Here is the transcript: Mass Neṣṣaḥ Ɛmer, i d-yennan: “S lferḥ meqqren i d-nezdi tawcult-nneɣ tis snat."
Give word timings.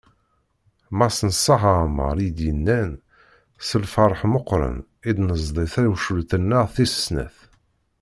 Mass 0.97 1.17
Neṣṣaḥ 1.27 1.61
Ɛmer, 1.83 2.15
i 2.27 2.29
d-yennan: 2.37 2.91
“S 3.67 3.69
lferḥ 3.83 4.21
meqqren 4.31 4.77
i 5.09 5.11
d-nezdi 5.15 5.65
tawcult-nneɣ 5.73 6.65
tis 6.75 6.93
snat." 7.05 7.37